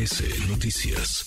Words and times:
MBS 0.00 0.48
Noticias. 0.48 1.26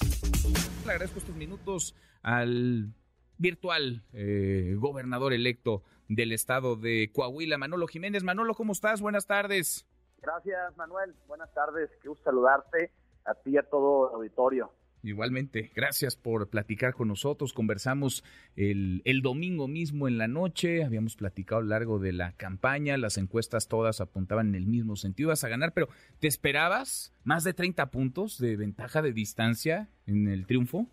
Le 0.83 0.91
agradezco 0.91 1.19
estos 1.19 1.35
minutos 1.35 1.95
al 2.23 2.91
virtual 3.37 4.03
eh, 4.13 4.75
gobernador 4.79 5.31
electo 5.33 5.83
del 6.07 6.31
estado 6.31 6.75
de 6.75 7.11
Coahuila, 7.13 7.59
Manolo 7.59 7.85
Jiménez. 7.85 8.23
Manolo, 8.23 8.55
¿cómo 8.55 8.73
estás? 8.73 8.99
Buenas 8.99 9.27
tardes. 9.27 9.85
Gracias, 10.21 10.75
Manuel. 10.75 11.13
Buenas 11.27 11.53
tardes. 11.53 11.91
Qué 12.01 12.09
gusto 12.09 12.23
saludarte 12.23 12.91
a 13.25 13.35
ti 13.35 13.51
y 13.51 13.57
a 13.57 13.63
todo 13.63 14.09
el 14.09 14.15
auditorio. 14.15 14.71
Igualmente, 15.03 15.69
gracias 15.75 16.15
por 16.15 16.47
platicar 16.49 16.93
con 16.93 17.09
nosotros. 17.09 17.51
Conversamos 17.51 18.23
el, 18.55 19.01
el, 19.03 19.21
domingo 19.21 19.67
mismo 19.67 20.07
en 20.07 20.17
la 20.17 20.29
noche, 20.29 20.85
habíamos 20.85 21.17
platicado 21.17 21.59
a 21.59 21.63
lo 21.63 21.67
largo 21.67 21.99
de 21.99 22.13
la 22.13 22.31
campaña, 22.37 22.95
las 22.97 23.17
encuestas 23.17 23.67
todas 23.67 23.99
apuntaban 23.99 24.47
en 24.47 24.55
el 24.55 24.65
mismo 24.65 24.95
sentido, 24.95 25.27
ibas 25.27 25.43
a 25.43 25.49
ganar, 25.49 25.73
pero 25.73 25.89
¿te 26.21 26.29
esperabas 26.29 27.13
más 27.25 27.43
de 27.43 27.53
30 27.53 27.87
puntos 27.91 28.39
de 28.39 28.55
ventaja 28.55 29.01
de 29.01 29.11
distancia 29.11 29.89
en 30.07 30.29
el 30.29 30.45
triunfo? 30.45 30.87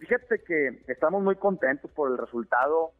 Fíjate 0.00 0.40
que 0.44 0.82
estamos 0.88 1.22
muy 1.22 1.36
contentos 1.36 1.88
por 1.92 2.10
el 2.10 2.18
resultado 2.18 2.94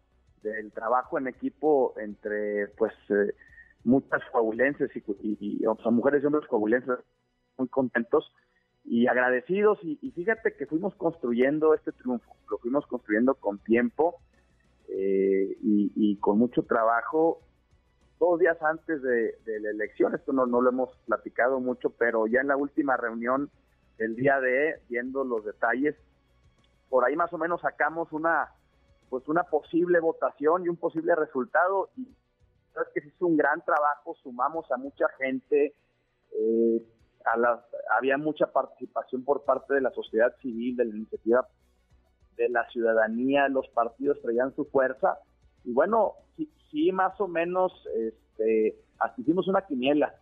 del 0.45 0.71
trabajo 0.71 1.19
en 1.19 1.27
equipo 1.27 1.93
entre 1.99 2.69
pues 2.77 2.93
eh, 3.09 3.35
muchas 3.83 4.23
coahuilenses 4.31 4.93
y, 4.95 5.01
y, 5.23 5.37
y 5.61 5.67
o 5.67 5.75
sea, 5.83 5.91
mujeres 5.91 6.23
y 6.23 6.27
hombres 6.27 6.47
coahuilenses. 6.47 6.99
Muy 7.57 7.69
contentos 7.69 8.33
y 8.85 9.07
agradecidos 9.07 9.79
y, 9.83 9.97
fíjate 10.11 10.55
que 10.55 10.67
fuimos 10.67 10.95
construyendo 10.95 11.75
este 11.75 11.93
triunfo, 11.93 12.37
lo 12.51 12.59
fuimos 12.59 12.87
construyendo 12.87 13.35
con 13.35 13.59
tiempo 13.59 14.17
eh, 14.89 15.57
y, 15.63 16.17
con 16.19 16.39
mucho 16.39 16.63
trabajo 16.63 17.41
dos 18.19 18.39
días 18.39 18.61
antes 18.63 19.03
de, 19.03 19.37
de, 19.45 19.61
la 19.61 19.71
elección, 19.71 20.15
esto 20.15 20.33
no, 20.33 20.47
no 20.47 20.61
lo 20.61 20.71
hemos 20.71 20.97
platicado 21.07 21.61
mucho, 21.61 21.91
pero 21.91 22.27
ya 22.27 22.41
en 22.41 22.49
la 22.49 22.57
última 22.57 22.97
reunión 22.97 23.51
el 23.99 24.17
día 24.17 24.41
de, 24.41 24.81
viendo 24.89 25.25
los 25.25 25.45
detalles, 25.45 25.97
por 26.89 27.05
ahí 27.05 27.17
más 27.17 27.33
o 27.33 27.39
menos 27.39 27.61
sacamos 27.61 28.13
una 28.13 28.51
pues 29.15 29.29
una 29.29 29.45
posible 29.45 30.01
votación 30.01 30.65
y 30.65 30.69
un 30.69 30.77
posible 30.77 31.15
resultado 31.15 31.91
y 31.97 32.09
sabes 32.73 32.89
que 32.93 33.01
se 33.01 33.09
hizo 33.09 33.27
un 33.27 33.37
gran 33.37 33.65
trabajo, 33.65 34.17
sumamos 34.23 34.71
a 34.73 34.77
mucha 34.77 35.07
gente, 35.19 35.75
eh, 36.33 36.83
a 37.25 37.37
las, 37.39 37.61
había 37.99 38.19
mucha 38.19 38.47
participación 38.53 39.25
por 39.25 39.45
parte 39.45 39.75
de 39.75 39.81
la 39.81 39.91
sociedad 39.93 40.35
civil, 40.43 40.77
de 40.77 40.85
la 40.85 40.97
iniciativa 40.97 41.49
de 42.37 42.49
la 42.49 42.69
ciudadanía, 42.71 43.49
los 43.49 43.67
partidos 43.69 44.21
traían 44.21 44.55
su 44.57 44.65
fuerza 44.67 45.19
y 45.65 45.73
bueno, 45.73 46.15
sí, 46.37 46.51
sí 46.71 46.93
más 46.93 47.19
o 47.21 47.29
menos, 47.29 47.73
este, 47.97 48.77
hasta 48.99 49.21
hicimos 49.21 49.47
una 49.49 49.63
quiniela. 49.67 50.15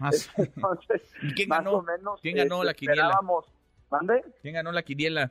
Ah, 0.00 0.12
sí. 0.12 0.30
Entonces, 0.36 1.02
¿Quién 1.34 1.48
más 1.48 1.58
ganó? 1.64 1.78
o 1.78 1.82
menos, 1.82 2.20
¿Quién 2.22 2.36
ganó 2.36 2.62
la 2.64 2.72
quiniela? 2.74 3.02
esperábamos- 3.10 3.44
¿Mande? 3.90 4.24
¿Quién 4.42 4.54
ganó 4.54 4.72
la 4.72 4.82
quiniela? 4.82 5.30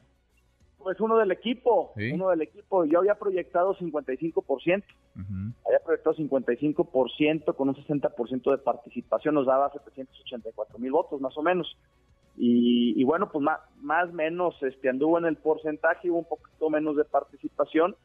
Pues 0.77 0.99
uno 0.99 1.17
del 1.17 1.31
equipo, 1.31 1.91
Sí. 1.97 2.11
uno 2.11 2.29
del 2.29 2.41
equipo. 2.43 2.85
Yo 2.85 2.99
había 2.99 3.15
proyectado 3.15 3.75
55%, 3.75 4.83
Ujú. 5.15 5.53
había 5.65 5.79
proyectado 5.79 6.15
55% 6.15 7.55
con 7.55 7.69
un 7.69 7.75
60% 7.75 8.51
de 8.51 8.57
participación, 8.57 9.35
nos 9.35 9.45
daba 9.45 9.71
784 9.71 10.77
mil 10.77 10.91
votos 10.91 11.21
más 11.21 11.37
o 11.37 11.41
menos. 11.41 11.77
Y, 12.37 12.99
y 12.99 13.03
bueno, 13.05 13.31
pues 13.31 13.41
más, 13.41 13.59
más 13.77 14.11
menos 14.11 14.61
este, 14.61 14.89
anduvo 14.89 15.17
en 15.17 15.25
el 15.25 15.37
porcentaje, 15.37 16.11
hubo 16.11 16.19
un 16.19 16.25
poquito 16.25 16.69
menos 16.69 16.97
de 16.97 17.05
participación. 17.05 17.95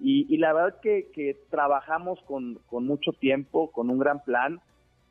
Y, 0.00 0.32
y 0.32 0.38
la 0.38 0.52
verdad 0.52 0.80
que, 0.80 1.10
que 1.12 1.40
trabajamos 1.50 2.20
con, 2.22 2.56
con 2.68 2.86
mucho 2.86 3.12
tiempo, 3.12 3.70
con 3.70 3.90
un 3.90 3.98
gran 3.98 4.22
plan, 4.24 4.60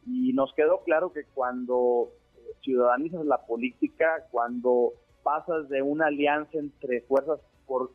y 0.05 0.33
nos 0.33 0.53
quedó 0.53 0.83
claro 0.83 1.11
que 1.11 1.25
cuando 1.33 2.09
eh, 2.35 2.39
ciudadanizas 2.61 3.25
la 3.25 3.45
política, 3.45 4.25
cuando 4.31 4.93
pasas 5.23 5.67
de 5.69 5.81
una 5.81 6.07
alianza 6.07 6.57
entre 6.57 7.01
fuerzas 7.01 7.39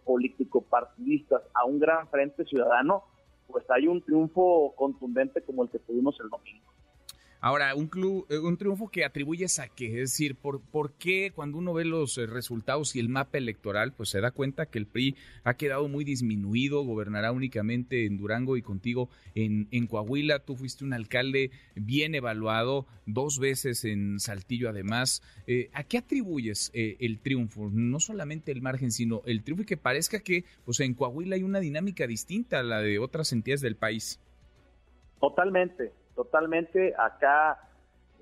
político-partidistas 0.04 1.42
a 1.54 1.64
un 1.64 1.78
gran 1.80 2.06
frente 2.08 2.44
ciudadano, 2.44 3.04
pues 3.46 3.64
hay 3.70 3.86
un 3.86 4.00
triunfo 4.02 4.74
contundente 4.76 5.42
como 5.42 5.64
el 5.64 5.70
que 5.70 5.78
tuvimos 5.78 6.18
el 6.20 6.28
domingo. 6.28 6.71
Ahora, 7.44 7.74
un, 7.74 7.88
club, 7.88 8.24
eh, 8.30 8.38
un 8.38 8.56
triunfo 8.56 8.88
que 8.88 9.04
atribuyes 9.04 9.58
a 9.58 9.66
qué, 9.66 9.86
es 9.86 10.12
decir, 10.12 10.36
¿por, 10.36 10.60
¿por 10.60 10.92
qué 10.92 11.32
cuando 11.34 11.58
uno 11.58 11.74
ve 11.74 11.84
los 11.84 12.16
eh, 12.16 12.26
resultados 12.26 12.94
y 12.94 13.00
el 13.00 13.08
mapa 13.08 13.36
electoral, 13.36 13.92
pues 13.92 14.10
se 14.10 14.20
da 14.20 14.30
cuenta 14.30 14.66
que 14.66 14.78
el 14.78 14.86
PRI 14.86 15.16
ha 15.42 15.54
quedado 15.54 15.88
muy 15.88 16.04
disminuido, 16.04 16.84
gobernará 16.84 17.32
únicamente 17.32 18.06
en 18.06 18.16
Durango 18.16 18.56
y 18.56 18.62
contigo 18.62 19.08
en, 19.34 19.66
en 19.72 19.88
Coahuila, 19.88 20.38
tú 20.38 20.54
fuiste 20.54 20.84
un 20.84 20.92
alcalde 20.92 21.50
bien 21.74 22.14
evaluado, 22.14 22.86
dos 23.06 23.40
veces 23.40 23.84
en 23.84 24.20
Saltillo 24.20 24.68
además, 24.68 25.20
eh, 25.48 25.68
¿a 25.72 25.82
qué 25.82 25.98
atribuyes 25.98 26.70
eh, 26.74 26.96
el 27.00 27.18
triunfo? 27.18 27.70
No 27.72 27.98
solamente 27.98 28.52
el 28.52 28.62
margen, 28.62 28.92
sino 28.92 29.22
el 29.26 29.42
triunfo 29.42 29.64
y 29.64 29.66
que 29.66 29.76
parezca 29.76 30.20
que 30.20 30.44
pues 30.64 30.78
en 30.78 30.94
Coahuila 30.94 31.34
hay 31.34 31.42
una 31.42 31.58
dinámica 31.58 32.06
distinta 32.06 32.60
a 32.60 32.62
la 32.62 32.80
de 32.80 33.00
otras 33.00 33.32
entidades 33.32 33.62
del 33.62 33.74
país. 33.74 34.20
Totalmente, 35.20 35.92
totalmente. 36.14 36.94
Acá 36.98 37.58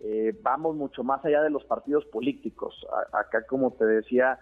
eh, 0.03 0.34
vamos 0.43 0.77
mucho 0.77 1.05
más 1.05 1.25
allá 1.25 1.43
de 1.43 1.51
los 1.51 1.65
partidos 1.65 2.05
políticos. 2.06 2.87
Acá, 3.12 3.47
como 3.47 3.73
te 3.73 3.84
decía, 3.84 4.39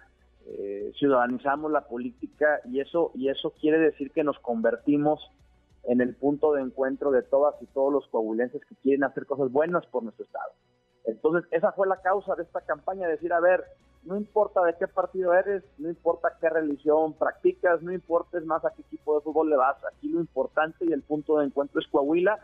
eh, 0.46 0.92
ciudadanizamos 0.98 1.70
la 1.70 1.82
política 1.82 2.60
y 2.64 2.80
eso 2.80 3.10
y 3.14 3.28
eso 3.28 3.52
quiere 3.60 3.78
decir 3.78 4.12
que 4.12 4.24
nos 4.24 4.38
convertimos 4.38 5.20
en 5.84 6.00
el 6.00 6.14
punto 6.14 6.52
de 6.52 6.62
encuentro 6.62 7.10
de 7.10 7.22
todas 7.22 7.54
y 7.62 7.66
todos 7.66 7.92
los 7.92 8.06
coahuilenses 8.08 8.64
que 8.64 8.74
quieren 8.76 9.04
hacer 9.04 9.26
cosas 9.26 9.50
buenas 9.50 9.86
por 9.86 10.02
nuestro 10.02 10.24
estado. 10.24 10.52
Entonces, 11.04 11.48
esa 11.50 11.72
fue 11.72 11.88
la 11.88 12.00
causa 12.02 12.34
de 12.34 12.42
esta 12.42 12.60
campaña, 12.60 13.08
decir, 13.08 13.32
a 13.32 13.40
ver, 13.40 13.64
no 14.04 14.16
importa 14.16 14.62
de 14.64 14.74
qué 14.78 14.86
partido 14.86 15.32
eres, 15.34 15.64
no 15.78 15.88
importa 15.88 16.36
qué 16.40 16.48
religión 16.50 17.14
practicas, 17.14 17.82
no 17.82 17.92
importa 17.92 18.38
es 18.38 18.44
más 18.44 18.64
a 18.64 18.70
qué 18.70 18.82
equipo 18.82 19.16
de 19.16 19.22
fútbol 19.22 19.50
le 19.50 19.56
vas, 19.56 19.76
aquí 19.84 20.08
lo 20.08 20.20
importante 20.20 20.84
y 20.84 20.92
el 20.92 21.02
punto 21.02 21.38
de 21.38 21.46
encuentro 21.46 21.80
es 21.80 21.86
Coahuila 21.88 22.38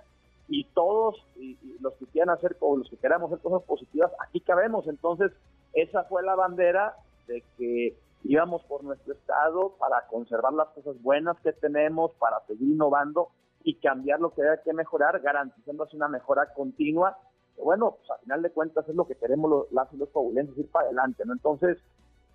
y 0.54 0.64
todos 0.72 1.16
y, 1.34 1.58
los 1.80 1.94
que 1.94 2.06
quieran 2.06 2.30
hacer 2.30 2.56
o 2.60 2.76
los 2.76 2.88
que 2.88 2.96
queramos 2.96 3.32
hacer 3.32 3.42
cosas 3.42 3.66
positivas, 3.66 4.12
aquí 4.20 4.40
cabemos. 4.40 4.86
Entonces, 4.86 5.32
esa 5.72 6.04
fue 6.04 6.22
la 6.22 6.36
bandera 6.36 6.94
de 7.26 7.42
que 7.58 7.98
íbamos 8.22 8.62
por 8.64 8.84
nuestro 8.84 9.14
estado 9.14 9.74
para 9.78 10.06
conservar 10.06 10.52
las 10.52 10.68
cosas 10.68 11.00
buenas 11.02 11.36
que 11.40 11.52
tenemos, 11.52 12.12
para 12.20 12.40
seguir 12.46 12.68
innovando 12.70 13.30
y 13.64 13.74
cambiar 13.80 14.20
lo 14.20 14.32
que 14.32 14.42
haya 14.42 14.62
que 14.62 14.72
mejorar, 14.72 15.20
garantizando 15.20 15.84
así 15.84 15.96
una 15.96 16.08
mejora 16.08 16.52
continua. 16.54 17.18
Bueno, 17.56 17.96
pues 17.98 18.10
a 18.10 18.18
final 18.18 18.42
de 18.42 18.50
cuentas 18.50 18.88
es 18.88 18.94
lo 18.94 19.08
que 19.08 19.16
queremos 19.16 19.50
los, 19.50 19.72
las 19.72 19.92
y 19.92 19.96
los 19.96 20.08
ir 20.56 20.70
para 20.70 20.86
adelante, 20.86 21.24
¿no? 21.26 21.32
Entonces, 21.32 21.78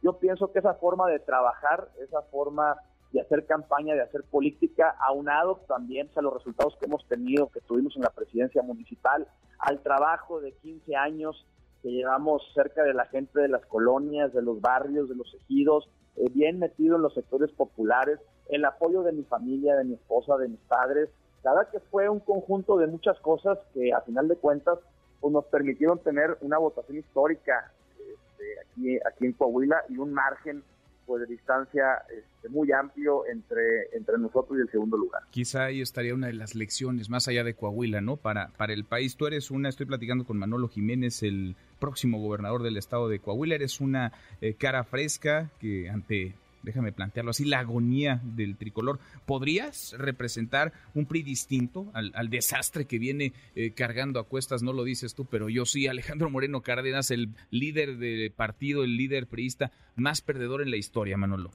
yo 0.01 0.19
pienso 0.19 0.51
que 0.51 0.59
esa 0.59 0.73
forma 0.73 1.09
de 1.09 1.19
trabajar, 1.19 1.87
esa 1.99 2.21
forma 2.23 2.75
de 3.11 3.21
hacer 3.21 3.45
campaña, 3.45 3.95
de 3.95 4.01
hacer 4.01 4.23
política, 4.23 4.95
aunado 4.99 5.61
también 5.67 6.09
a 6.15 6.21
los 6.21 6.33
resultados 6.33 6.77
que 6.79 6.85
hemos 6.85 7.05
tenido, 7.07 7.49
que 7.49 7.61
tuvimos 7.61 7.95
en 7.95 8.03
la 8.03 8.11
presidencia 8.11 8.61
municipal, 8.61 9.27
al 9.59 9.81
trabajo 9.81 10.39
de 10.41 10.51
15 10.53 10.95
años 10.95 11.45
que 11.81 11.89
llevamos 11.89 12.43
cerca 12.53 12.83
de 12.83 12.93
la 12.93 13.05
gente 13.05 13.39
de 13.39 13.47
las 13.47 13.65
colonias, 13.65 14.33
de 14.33 14.41
los 14.41 14.61
barrios, 14.61 15.09
de 15.09 15.15
los 15.15 15.33
ejidos, 15.33 15.89
eh, 16.17 16.29
bien 16.33 16.59
metido 16.59 16.97
en 16.97 17.01
los 17.01 17.13
sectores 17.13 17.51
populares, 17.51 18.19
el 18.49 18.65
apoyo 18.65 19.03
de 19.03 19.13
mi 19.13 19.23
familia, 19.23 19.75
de 19.75 19.85
mi 19.85 19.93
esposa, 19.93 20.37
de 20.37 20.49
mis 20.49 20.59
padres. 20.61 21.09
La 21.43 21.53
verdad 21.53 21.71
que 21.71 21.79
fue 21.79 22.09
un 22.09 22.19
conjunto 22.19 22.77
de 22.77 22.87
muchas 22.87 23.17
cosas 23.19 23.57
que 23.73 23.93
a 23.93 24.01
final 24.01 24.27
de 24.27 24.35
cuentas 24.35 24.79
pues, 25.19 25.33
nos 25.33 25.45
permitieron 25.45 25.99
tener 25.99 26.37
una 26.41 26.57
votación 26.57 26.97
histórica 26.97 27.71
este, 27.97 28.59
aquí, 28.59 28.97
aquí 29.07 29.25
en 29.25 29.33
Coahuila 29.33 29.83
y 29.87 29.97
un 29.97 30.13
margen 30.13 30.63
pues, 31.09 31.27
de 31.27 31.33
distancia 31.33 32.03
este, 32.15 32.49
muy 32.49 32.71
amplio 32.71 33.25
entre, 33.25 33.87
entre 33.93 34.19
nosotros 34.19 34.59
y 34.59 34.61
el 34.61 34.69
segundo 34.69 34.95
lugar. 34.95 35.23
Quizá 35.31 35.65
ahí 35.65 35.81
estaría 35.81 36.13
una 36.13 36.27
de 36.27 36.33
las 36.33 36.53
lecciones 36.53 37.09
más 37.09 37.27
allá 37.27 37.43
de 37.43 37.55
Coahuila, 37.55 37.99
¿no? 37.99 38.15
Para, 38.15 38.49
para 38.49 38.73
el 38.73 38.83
país. 38.85 39.17
Tú 39.17 39.25
eres 39.25 39.49
una, 39.49 39.69
estoy 39.69 39.87
platicando 39.87 40.23
con 40.23 40.37
Manolo 40.37 40.67
Jiménez, 40.67 41.23
el 41.23 41.55
próximo 41.79 42.21
gobernador 42.21 42.61
del 42.61 42.77
estado 42.77 43.09
de 43.09 43.17
Coahuila. 43.17 43.55
Eres 43.55 43.81
una 43.81 44.13
eh, 44.39 44.53
cara 44.53 44.83
fresca 44.83 45.49
que 45.59 45.89
ante, 45.89 46.35
déjame 46.63 46.91
plantearlo 46.91 47.31
así, 47.31 47.45
la 47.45 47.59
agonía 47.59 48.19
del 48.23 48.57
tricolor. 48.57 48.99
¿Podrías 49.25 49.95
representar 49.97 50.73
un 50.93 51.05
PRI 51.05 51.23
distinto 51.23 51.87
al, 51.93 52.11
al 52.15 52.29
desastre 52.29 52.85
que 52.85 52.99
viene 52.99 53.33
eh, 53.55 53.71
cargando 53.71 54.19
a 54.19 54.25
cuestas? 54.25 54.63
No 54.63 54.73
lo 54.73 54.83
dices 54.83 55.15
tú, 55.15 55.25
pero 55.25 55.49
yo 55.49 55.65
sí. 55.65 55.87
Alejandro 55.87 56.29
Moreno 56.29 56.61
Cárdenas, 56.61 57.11
el 57.11 57.29
líder 57.51 57.97
del 57.97 58.31
partido, 58.31 58.83
el 58.83 58.97
líder 58.97 59.27
priista 59.27 59.71
más 59.95 60.21
perdedor 60.21 60.61
en 60.61 60.71
la 60.71 60.77
historia, 60.77 61.17
Manolo. 61.17 61.51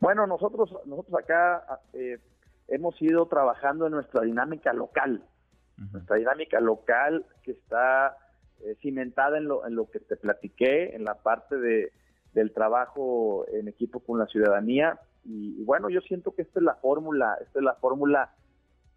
Bueno, 0.00 0.26
nosotros, 0.26 0.70
nosotros 0.86 1.22
acá 1.22 1.80
eh, 1.92 2.18
hemos 2.68 3.00
ido 3.00 3.26
trabajando 3.26 3.86
en 3.86 3.92
nuestra 3.92 4.22
dinámica 4.22 4.72
local, 4.72 5.24
uh 5.78 5.82
-huh. 5.82 5.92
nuestra 5.92 6.16
dinámica 6.16 6.60
local 6.60 7.24
que 7.42 7.52
está 7.52 8.16
eh, 8.60 8.76
cimentada 8.80 9.38
en 9.38 9.44
lo, 9.44 9.66
en 9.66 9.74
lo 9.74 9.90
que 9.90 10.00
te 10.00 10.16
platiqué, 10.16 10.94
en 10.94 11.04
la 11.04 11.14
parte 11.14 11.56
de, 11.56 11.92
del 12.34 12.52
trabajo 12.52 13.46
en 13.52 13.68
equipo 13.68 14.00
con 14.00 14.18
la 14.18 14.26
ciudadanía. 14.26 15.00
Y, 15.24 15.64
bueno, 15.64 15.88
yo 15.88 16.00
siento 16.02 16.34
que 16.34 16.42
esta 16.42 16.60
es 16.60 16.64
la 16.64 16.74
fórmula, 16.74 17.38
esta 17.40 17.60
es 17.60 17.64
la 17.64 17.74
fórmula 17.76 18.34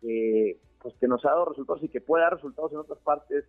que, 0.01 0.59
pues, 0.81 0.93
que 0.99 1.07
nos 1.07 1.23
ha 1.25 1.29
dado 1.29 1.45
resultados 1.45 1.83
y 1.83 1.89
que 1.89 2.01
puede 2.01 2.23
dar 2.23 2.33
resultados 2.33 2.71
en 2.73 2.79
otras 2.79 2.99
partes 2.99 3.45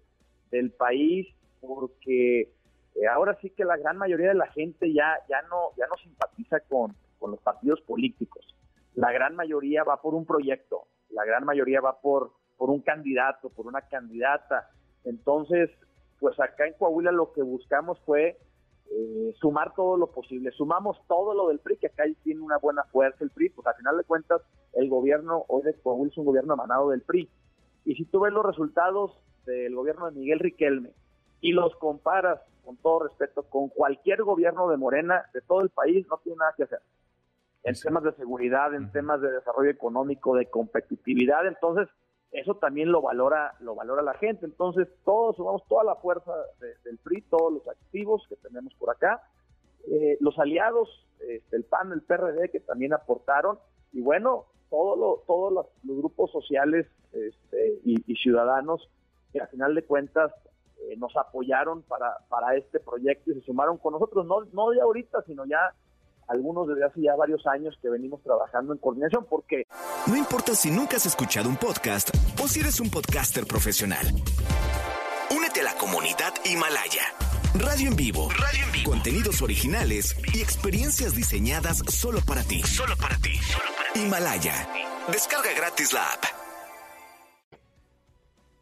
del 0.51 0.71
país, 0.71 1.27
porque 1.61 2.53
Eh, 3.01 3.07
ahora 3.07 3.37
sí 3.41 3.51
que 3.51 3.65
la 3.65 3.77
gran 3.77 3.97
mayoría 3.97 4.29
de 4.29 4.35
la 4.35 4.49
gente 4.49 4.93
ya, 4.93 5.09
ya, 5.29 5.41
no, 5.43 5.71
ya 5.77 5.87
no 5.87 5.95
simpatiza 6.03 6.59
con, 6.69 6.97
con 7.21 7.31
los 7.31 7.41
partidos 7.41 7.81
políticos. 7.83 8.45
La 8.95 9.13
gran 9.13 9.37
mayoría 9.37 9.85
va 9.85 10.01
por 10.03 10.15
un 10.15 10.25
proyecto, 10.25 10.89
la 11.11 11.25
gran 11.25 11.45
mayoría 11.45 11.81
va 11.81 12.01
por, 12.01 12.33
por 12.57 12.71
un 12.71 12.81
candidato, 12.81 13.51
por 13.51 13.67
una 13.69 13.83
candidata. 13.83 14.71
Entonces, 15.05 15.71
pues 16.19 16.41
acá 16.41 16.67
en 16.67 16.75
Coahuila 16.75 17.13
lo 17.13 17.33
que 17.33 17.43
buscamos 17.43 18.01
fue 18.05 18.37
eh, 18.91 19.35
sumar 19.39 19.75
todo 19.75 19.97
lo 19.97 20.09
posible. 20.09 20.51
Sumamos 20.53 20.99
todo 21.07 21.35
lo 21.35 21.49
del 21.49 21.59
PRI, 21.59 21.77
que 21.77 21.87
acá 21.89 22.05
tiene 22.23 22.41
una 22.41 22.59
buena 22.59 22.85
fuerza 22.85 23.23
el 23.23 23.31
PRI, 23.31 23.51
pues 23.51 23.67
al 23.67 23.75
final 23.75 23.97
de 23.97 24.05
cuentas 24.05 24.43
el 24.73 24.89
gobierno 24.89 25.45
hoy 25.49 25.63
de 25.63 25.75
Coahuila 25.75 26.11
es 26.11 26.19
un 26.19 26.25
gobierno 26.25 26.55
emanado 26.55 26.91
del 26.91 27.03
PRI. 27.03 27.29
Y 27.85 27.95
si 27.95 28.05
tú 28.07 28.21
ves 28.21 28.33
los 28.33 28.45
resultados 28.45 29.19
del 29.45 29.75
gobierno 29.75 30.07
de 30.07 30.19
Miguel 30.19 30.39
Riquelme 30.39 30.93
y 31.41 31.53
los 31.53 31.75
comparas, 31.77 32.41
con 32.65 32.77
todo 32.77 33.05
respeto, 33.05 33.45
con 33.45 33.69
cualquier 33.69 34.23
gobierno 34.23 34.69
de 34.69 34.77
Morena 34.77 35.25
de 35.33 35.41
todo 35.41 35.63
el 35.63 35.71
país, 35.71 36.07
no 36.09 36.19
tiene 36.19 36.39
nada 36.39 36.55
que 36.57 36.65
hacer. 36.65 36.81
En 37.65 37.75
temas 37.75 38.05
de 38.05 38.13
seguridad, 38.13 38.75
en 38.75 38.93
temas 38.93 39.21
de 39.21 39.31
desarrollo 39.31 39.71
económico, 39.71 40.37
de 40.37 40.47
competitividad, 40.47 41.47
entonces 41.47 41.89
eso 42.33 42.57
también 42.57 42.93
lo 42.93 43.01
valora 43.01 43.55
lo 43.61 43.75
valora 43.75 44.03
la 44.03 44.15
gente. 44.15 44.47
Entonces, 44.47 44.89
todos 45.05 45.37
sumamos 45.37 45.63
toda 45.69 45.85
la 45.85 45.97
fuerza 45.97 46.33
del 46.85 46.99
PRI, 46.99 47.23
todos 47.23 47.53
los 47.53 47.69
activos 47.69 48.25
que 48.29 48.37
tenemos 48.37 48.75
por 48.75 48.91
acá, 48.91 49.23
eh, 49.87 50.19
los 50.21 50.39
aliados, 50.39 50.89
este, 51.21 51.57
el 51.57 51.65
PAN, 51.65 51.93
el 51.93 52.03
PRD, 52.03 52.51
que 52.51 52.61
también 52.61 52.93
aportaron, 52.93 53.59
y 53.93 54.03
bueno, 54.03 54.47
todo 54.69 55.25
todos 55.27 55.53
los, 55.53 55.67
grupos 55.83 56.31
sociales 56.31 56.87
este, 57.13 57.81
y, 57.85 58.15
ciudadanos 58.17 58.91
que 59.33 59.41
al 59.41 59.49
final 59.49 59.75
de 59.75 59.85
cuentas 59.85 60.33
eh, 60.83 60.97
nos 60.99 61.17
apoyaron 61.17 61.83
para, 61.83 62.19
para 62.29 62.55
este 62.57 62.81
proyecto 62.81 63.31
y 63.31 63.35
se 63.35 63.41
sumaron 63.43 63.79
con 63.79 63.95
nosotros, 63.95 64.27
no, 64.27 64.45
no 64.53 64.71
de 64.71 64.81
ahorita, 64.81 65.23
sino 65.23 65.47
ya 65.47 65.75
algunos 66.27 66.69
desde 66.69 66.85
hace 66.85 67.01
ya 67.01 67.17
varios 67.17 67.47
años 67.47 67.77
que 67.81 67.89
venimos 67.89 68.23
trabajando 68.23 68.73
en 68.73 68.79
coordinación, 68.79 69.27
porque... 69.29 69.65
No 70.07 70.17
importa 70.17 70.55
si 70.55 70.71
nunca 70.71 70.97
has 70.97 71.07
escuchado 71.07 71.49
un 71.49 71.57
podcast 71.57 72.11
o 72.43 72.49
si 72.49 72.61
eres 72.61 72.81
un 72.81 72.91
podcaster 72.91 73.47
profesional. 73.47 74.07
Únete 75.35 75.61
a 75.61 75.65
la 75.65 75.75
comunidad 75.75 76.33
Himalaya. 76.45 77.03
Radio 77.55 77.89
en 77.89 77.97
vivo. 77.97 78.29
Radio 78.31 78.65
en 78.65 78.73
vivo. 78.73 78.91
Contenidos 78.91 79.43
originales 79.43 80.17
y 80.35 80.41
experiencias 80.41 81.15
diseñadas 81.15 81.79
solo 81.89 82.21
para 82.27 82.43
ti. 82.43 82.63
Solo 82.63 82.95
para 82.97 83.17
ti. 83.19 83.33
Himalaya. 83.95 84.69
Descarga 85.13 85.53
gratis 85.57 85.93
la 85.93 86.05
app. 86.05 86.25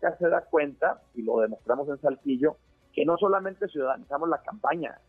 Ya 0.03 0.17
se 0.17 0.29
da 0.29 0.43
cuenta, 0.43 1.03
y 1.15 1.23
lo 1.23 1.41
demostramos 1.41 1.88
en 1.88 2.00
Saltillo, 2.00 2.56
que 2.93 3.05
no 3.05 3.17
solamente 3.19 3.69
ciudadanizamos 3.69 4.29
la 4.29 4.43
campaña, 4.43 5.00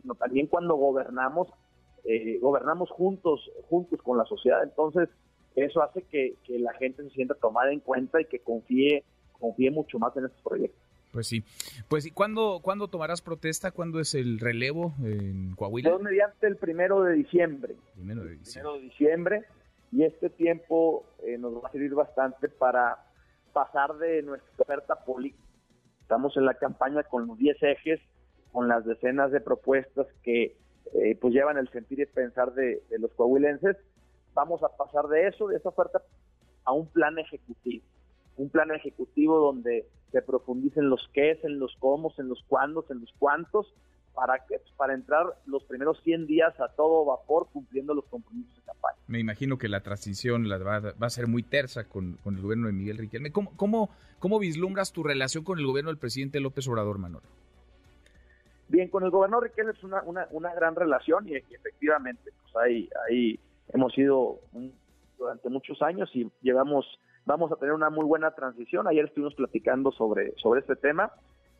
sino 0.00 0.14
también 0.14 0.46
cuando 0.46 0.74
gobernamos 0.74 1.48
eh, 2.04 2.38
gobernamos 2.40 2.90
juntos, 2.90 3.50
juntos 3.68 4.00
con 4.02 4.16
la 4.16 4.24
sociedad. 4.24 4.62
Entonces, 4.62 5.08
eso 5.64 5.82
hace 5.82 6.02
que, 6.02 6.36
la 6.48 6.72
gente 6.74 7.02
se 7.04 7.10
sienta 7.10 7.34
tomada 7.34 7.72
en 7.72 7.80
cuenta 7.80 8.20
y 8.20 8.24
que 8.26 8.40
confíe, 8.40 9.04
confíe 9.32 9.70
mucho 9.70 9.98
más 9.98 10.16
en 10.16 10.26
estos 10.26 10.42
proyectos. 10.42 10.80
Pues 11.12 11.26
sí. 11.26 11.42
Pues 11.88 12.04
¿y 12.06 12.10
cuándo, 12.10 12.60
¿cuándo 12.62 12.88
tomarás 12.88 13.22
protesta? 13.22 13.70
¿Cuándo 13.70 13.98
es 14.00 14.14
el 14.14 14.38
relevo 14.38 14.92
en 15.02 15.54
Coahuila? 15.56 15.90
Es 15.90 16.00
mediante 16.00 16.46
el 16.46 16.56
primero 16.56 17.02
de 17.02 17.14
diciembre. 17.14 17.76
Primero 17.94 18.24
de 18.24 18.36
diciembre. 18.36 18.52
Primero 18.52 18.74
de 18.74 18.80
diciembre. 18.80 19.44
Y 19.90 20.04
este 20.04 20.28
tiempo 20.28 21.06
eh, 21.24 21.38
nos 21.38 21.54
va 21.54 21.68
a 21.68 21.72
servir 21.72 21.94
bastante 21.94 22.48
para 22.48 22.98
pasar 23.54 23.96
de 23.96 24.22
nuestra 24.22 24.50
oferta 24.58 24.96
política. 24.96 25.42
Estamos 26.02 26.36
en 26.36 26.44
la 26.44 26.54
campaña 26.54 27.02
con 27.04 27.26
los 27.26 27.38
10 27.38 27.62
ejes, 27.62 28.00
con 28.52 28.68
las 28.68 28.84
decenas 28.84 29.30
de 29.32 29.40
propuestas 29.40 30.06
que 30.22 30.56
eh, 30.94 31.16
pues 31.20 31.34
llevan 31.34 31.58
el 31.58 31.68
sentir 31.68 32.00
y 32.00 32.06
pensar 32.06 32.54
de, 32.54 32.82
los 32.98 33.12
coahuilenses. 33.12 33.76
Vamos 34.38 34.62
a 34.62 34.68
pasar 34.68 35.08
de 35.08 35.26
eso, 35.26 35.48
de 35.48 35.56
esa 35.56 35.70
oferta, 35.70 36.00
a 36.64 36.70
un 36.72 36.86
plan 36.86 37.18
ejecutivo. 37.18 37.84
Un 38.36 38.48
plan 38.50 38.70
ejecutivo 38.70 39.36
donde 39.40 39.84
se 40.12 40.22
profundicen 40.22 40.88
los 40.88 41.10
qué, 41.12 41.40
en 41.42 41.58
los 41.58 41.74
cómo, 41.80 42.14
en 42.18 42.28
los 42.28 42.44
cuándos, 42.46 42.88
en 42.92 43.00
los 43.00 43.12
cuántos, 43.18 43.66
¿Para? 44.14 44.44
Pues 44.46 44.62
para 44.76 44.94
entrar 44.94 45.26
los 45.46 45.64
primeros 45.64 46.00
100 46.04 46.28
días 46.28 46.60
a 46.60 46.68
todo 46.68 47.04
vapor 47.04 47.48
cumpliendo 47.52 47.94
los 47.94 48.04
compromisos 48.04 48.54
de 48.54 48.62
campaña. 48.62 48.96
Me 49.08 49.18
imagino 49.18 49.58
que 49.58 49.68
la 49.68 49.80
transición 49.80 50.48
la 50.48 50.58
va, 50.58 50.94
a 51.00 51.10
ser 51.10 51.26
muy 51.26 51.42
tersa 51.42 51.88
con, 51.88 52.20
el 52.24 52.40
gobierno 52.40 52.68
de 52.68 52.74
Miguel 52.74 52.98
Riquelme. 52.98 53.32
¿Cómo, 53.32 53.56
cómo, 53.56 53.90
¿Cómo 54.20 54.38
vislumbras 54.38 54.92
tu 54.92 55.02
relación 55.02 55.42
con 55.42 55.58
el 55.58 55.66
gobierno 55.66 55.90
del 55.90 55.98
presidente 55.98 56.38
López 56.38 56.68
Obrador, 56.68 56.98
Manolo? 56.98 57.26
Bien, 58.68 58.88
con 58.88 59.02
el 59.02 59.10
gobernador 59.10 59.48
Riquelme 59.48 59.72
es 59.72 59.82
una, 59.82 60.02
una, 60.30 60.54
gran 60.54 60.76
relación 60.76 61.28
y, 61.28 61.34
efectivamente, 61.34 62.30
pues 62.40 62.56
ahí, 62.56 62.88
ahí 63.08 63.40
hemos 63.72 63.96
ido 63.96 64.40
durante 65.18 65.48
muchos 65.48 65.80
años 65.82 66.10
y 66.14 66.30
llevamos, 66.42 66.86
vamos 67.24 67.50
a 67.52 67.56
tener 67.56 67.74
una 67.74 67.90
muy 67.90 68.04
buena 68.04 68.32
transición. 68.32 68.86
Ayer 68.86 69.06
estuvimos 69.06 69.34
platicando 69.34 69.92
sobre, 69.92 70.34
sobre 70.36 70.60
este 70.60 70.76
tema 70.76 71.12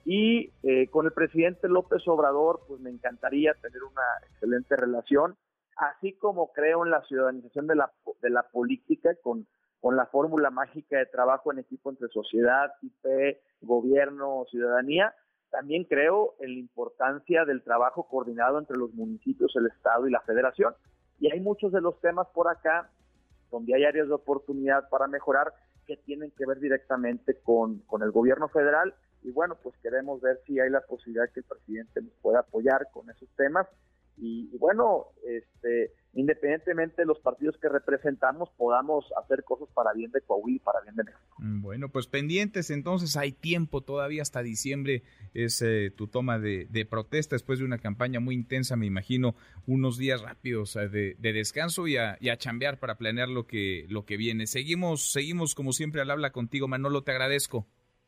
y 0.05 0.53
eh, 0.63 0.89
con 0.91 1.07
el 1.07 1.13
presidente 1.13 1.69
López 1.69 2.07
Obrador, 2.07 2.61
pues 2.67 2.81
me 2.81 2.91
encantaría 2.91 3.55
tener 3.55 3.83
una 3.83 4.03
excelente 4.31 4.77
relación, 4.77 5.37
así 5.77 6.15
como 6.15 6.53
creo 6.53 6.85
en 6.85 6.91
la 6.91 7.03
ciudadanización 7.03 7.67
de 7.67 7.77
la, 7.77 7.93
de 8.23 8.31
la 8.31 8.45
política 8.45 9.11
con, 9.23 9.47
con 9.81 9.97
la 9.97 10.07
fórmula 10.07 10.51
mágica 10.51 10.99
de 10.99 11.07
trabajo 11.07 11.53
en 11.53 11.59
equipo 11.59 11.91
entre 11.91 12.09
sociedad, 12.09 12.71
IP, 12.83 13.39
gobierno, 13.61 14.45
ciudadanía 14.51 15.15
también 15.51 15.85
creo 15.85 16.35
en 16.41 16.55
la 16.55 16.59
importancia 16.61 17.45
del 17.45 17.63
trabajo 17.63 18.07
coordinado 18.09 18.59
entre 18.59 18.77
los 18.77 18.93
municipios, 18.95 19.55
el 19.57 19.67
Estado 19.67 20.07
y 20.07 20.11
la 20.11 20.21
Federación. 20.21 20.75
Y 21.21 21.31
hay 21.33 21.41
muchos 21.41 21.73
de 21.73 21.81
los 21.81 22.01
temas 22.01 22.27
por 22.29 22.49
acá 22.49 22.91
donde 23.51 23.75
hay 23.75 23.85
áreas 23.85 24.09
de 24.09 24.15
oportunidad 24.15 24.89
para 24.89 25.07
mejorar 25.07 25.53
que 25.87 25.97
tienen 25.97 26.31
que 26.33 26.47
ver 26.47 26.61
directamente 26.61 27.41
con, 27.41 27.79
con 27.81 28.03
el 28.03 28.11
gobierno 28.11 28.49
federal. 28.49 28.95
Y 29.23 29.31
bueno, 29.31 29.57
pues 29.63 29.75
queremos 29.83 30.21
ver 30.21 30.41
si 30.47 30.61
hay 30.61 30.71
la 30.71 30.83
posibilidad 30.83 31.29
que 31.33 31.41
el 31.41 31.47
presidente 31.47 32.03
nos 32.03 32.13
pueda 32.21 32.41
apoyar 32.41 32.89
con 32.93 33.09
esos 33.11 33.29
temas 33.37 33.67
y, 34.21 34.57
bueno, 34.59 35.07
este, 35.25 35.93
independientemente 36.15 37.03
de 37.03 37.07
los 37.07 37.21
partidos 37.21 37.57
que 37.59 37.69
representamos, 37.69 38.51
podamos 38.57 39.07
hacer 39.23 39.45
cosas 39.45 39.69
para 39.75 39.93
bien 39.93 40.11
de 40.11 40.21
Coahuila 40.23 40.57
y 40.57 40.59
para 40.61 40.81
bien 40.81 40.97
de 40.97 41.05
México. 41.05 41.35
Mm, 41.39 41.63
bueno, 41.63 41.89
pues 41.91 42.07
pendientes, 42.07 42.71
entonces 42.71 43.17
hay 43.17 43.33
tiempo 43.33 43.83
todavía 43.83 44.23
hasta 44.23 44.43
diciembre, 44.43 45.03
es 45.35 45.63
eh, 45.63 45.93
tu 45.95 46.09
toma 46.09 46.39
de, 46.39 46.87
protesta 46.91 47.37
después 47.37 47.59
de 47.59 47.65
una 47.65 47.79
campaña 47.79 48.19
muy 48.21 48.35
intensa, 48.35 48.77
me 48.77 48.87
imagino, 48.87 49.35
unos 49.67 49.99
días 49.99 50.23
rápidos 50.23 50.75
eh, 50.77 50.89
de, 50.89 51.33
descanso 51.33 51.87
y 51.87 51.97
a, 51.97 52.17
y 52.21 52.31
a, 52.31 52.37
chambear 52.37 52.79
para 52.79 52.97
planear 52.97 53.29
lo 53.29 53.47
que, 53.47 53.87
lo 53.89 54.05
que 54.05 54.17
viene. 54.17 54.47
Seguimos, 54.47 55.13
seguimos 55.13 55.55
como 55.55 55.73
siempre 55.73 56.01
al 56.01 56.11
habla 56.11 56.33
contigo, 56.33 56.67
Manolo, 56.67 57.03
te 57.03 57.13
agradezco. 57.13 57.67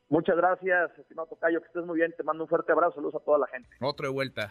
Muchas 0.09 0.37
gracias, 0.37 0.91
estimado 0.99 1.29
Tocayo, 1.29 1.61
que 1.61 1.69
estés 1.69 1.85
muy 1.85 1.99
bien, 1.99 2.13
te 2.17 2.25
mando 2.25 2.43
un 2.43 2.49
fuerte 2.49 2.73
abrazo, 2.73 2.97
saludos 2.97 3.15
a 3.15 3.25
toda 3.25 3.39
la 3.39 3.47
gente. 3.47 3.69
Otro 3.81 4.09
de 4.09 4.13
vuelta 4.13 4.51